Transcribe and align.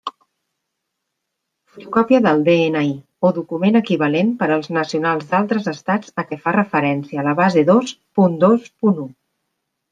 Fotocòpia 1.73 2.21
del 2.27 2.41
DNI, 2.47 2.89
o 3.29 3.31
document 3.37 3.77
equivalent 3.81 4.33
per 4.41 4.49
als 4.57 4.71
nacionals 4.79 5.29
d'altres 5.35 5.71
Estats 5.75 6.19
a 6.23 6.27
què 6.33 6.41
fa 6.49 6.57
referència 6.59 7.29
la 7.31 7.39
base 7.45 7.67
dos 7.73 7.97
punt 8.21 8.43
dos 8.49 8.69
punt 8.73 9.03
u. 9.09 9.11